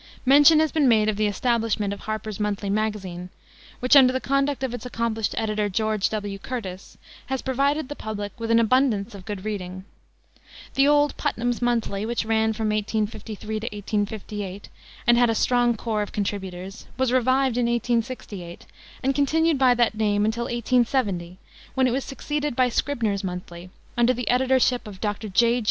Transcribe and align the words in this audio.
Mention 0.25 0.59
has 0.61 0.71
been 0.71 0.87
made 0.87 1.09
of 1.09 1.15
the 1.17 1.27
establishment 1.27 1.93
of 1.93 1.99
Harper's 1.99 2.39
Monthly 2.39 2.71
Magazine, 2.71 3.29
which, 3.81 3.95
under 3.95 4.11
the 4.11 4.19
conduct 4.19 4.63
of 4.63 4.73
its 4.73 4.83
accomplished 4.83 5.35
editor, 5.37 5.69
George 5.69 6.09
W. 6.09 6.39
Curtis, 6.39 6.97
has 7.27 7.43
provided 7.43 7.87
the 7.87 7.95
public 7.95 8.31
with 8.39 8.49
an 8.49 8.57
abundance 8.57 9.13
of 9.13 9.25
good 9.25 9.45
reading. 9.45 9.85
The 10.73 10.87
old 10.87 11.15
Putnam's 11.17 11.61
Monthly, 11.61 12.03
which 12.07 12.25
ran 12.25 12.51
from 12.53 12.69
1853 12.69 13.59
to 13.59 13.67
1858, 13.67 14.69
and 15.05 15.19
had 15.19 15.29
a 15.29 15.35
strong 15.35 15.77
corps 15.77 16.01
of 16.01 16.11
contributors, 16.11 16.87
was 16.97 17.11
revived 17.11 17.55
in 17.57 17.67
1868, 17.67 18.65
and 19.03 19.13
continued 19.13 19.59
by 19.59 19.75
that 19.75 19.93
name 19.93 20.23
till 20.31 20.45
1870, 20.45 21.37
when 21.75 21.85
it 21.85 21.91
was 21.93 22.03
succeeded 22.03 22.55
by 22.55 22.69
Scribner's 22.69 23.23
Monthly, 23.23 23.69
under 23.95 24.13
the 24.15 24.31
editorship 24.31 24.87
of 24.87 24.99
Dr. 24.99 25.29
J. 25.29 25.59